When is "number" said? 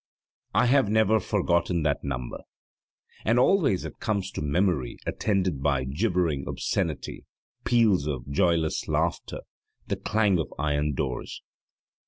2.03-2.39